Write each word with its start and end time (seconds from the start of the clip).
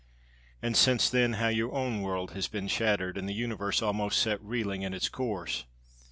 And 0.63 0.75
since 0.75 1.11
then 1.11 1.33
how 1.33 1.49
your 1.49 1.75
own 1.75 2.01
world 2.01 2.31
has 2.31 2.47
been 2.47 2.67
shattered, 2.67 3.19
and 3.19 3.29
the 3.29 3.35
universe 3.35 3.83
almost 3.83 4.19
set 4.19 4.41
reeling 4.43 4.81
in 4.81 4.95
its 4.95 5.09
course! 5.09 5.65